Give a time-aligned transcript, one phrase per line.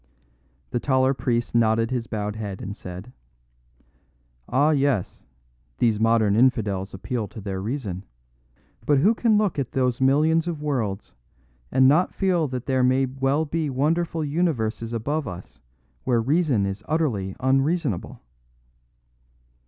[0.71, 3.13] The taller priest nodded his bowed head and said:
[4.49, 5.27] "Ah, yes,
[5.77, 8.03] these modern infidels appeal to their reason;
[8.87, 11.13] but who can look at those millions of worlds
[11.71, 15.59] and not feel that there may well be wonderful universes above us
[16.03, 18.23] where reason is utterly unreasonable?"